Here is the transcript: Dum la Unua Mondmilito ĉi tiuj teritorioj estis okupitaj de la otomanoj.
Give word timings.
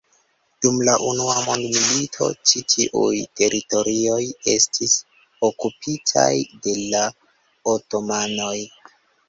Dum 0.65 0.77
la 0.85 0.93
Unua 1.09 1.35
Mondmilito 1.49 2.29
ĉi 2.51 2.61
tiuj 2.73 3.19
teritorioj 3.41 4.17
estis 4.55 4.97
okupitaj 5.51 6.29
de 6.67 6.77
la 6.81 7.05
otomanoj. 7.79 8.55